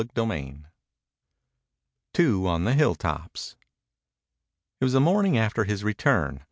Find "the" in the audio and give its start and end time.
2.63-2.73, 4.93-4.99